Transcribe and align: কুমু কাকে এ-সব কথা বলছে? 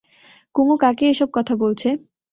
কুমু 0.55 0.75
কাকে 0.77 1.05
এ-সব 1.09 1.29
কথা 1.33 1.53
বলছে? 1.55 1.89